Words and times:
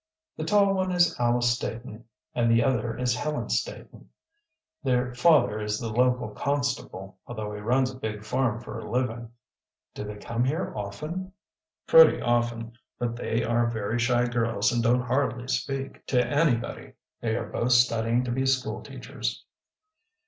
"The 0.35 0.45
tall 0.45 0.73
one 0.73 0.91
is 0.91 1.15
Alice 1.19 1.51
Staton 1.53 2.05
and 2.33 2.49
the 2.49 2.63
other 2.63 2.97
is 2.97 3.15
Helen 3.15 3.49
Staton. 3.49 4.09
Their 4.81 5.13
father 5.13 5.61
is 5.61 5.79
the 5.79 5.93
local 5.93 6.29
constable, 6.29 7.19
although 7.27 7.53
he 7.53 7.61
runs 7.61 7.91
a 7.91 7.99
big 7.99 8.25
farm 8.25 8.61
for 8.61 8.79
a 8.79 8.89
living." 8.89 9.29
"Do 9.93 10.03
they 10.03 10.15
come 10.15 10.43
here 10.43 10.73
often?" 10.75 11.33
"Pretty 11.85 12.19
often. 12.19 12.75
But 12.97 13.15
they 13.15 13.43
are 13.43 13.67
very 13.67 13.99
shy 13.99 14.25
girls 14.25 14.71
and 14.71 14.81
don't 14.81 15.01
hardly 15.03 15.47
speak 15.47 16.03
to 16.07 16.25
anybody. 16.25 16.93
They 17.19 17.35
are 17.35 17.45
both 17.51 17.73
studying 17.73 18.23
to 18.23 18.31
be 18.31 18.47
school 18.47 18.81
teachers." 18.81 19.45